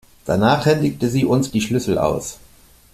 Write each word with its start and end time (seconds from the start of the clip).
Danach 0.25 0.65
händigte 0.65 1.09
sie 1.11 1.25
uns 1.25 1.51
die 1.51 1.61
Schlüssel 1.61 1.99
aus. 1.99 2.39